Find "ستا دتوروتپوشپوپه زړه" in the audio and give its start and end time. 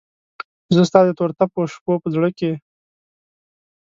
0.89-2.29